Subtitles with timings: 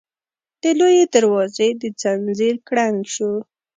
[0.61, 3.31] د لويي دروازې د ځنځير کړنګ شو.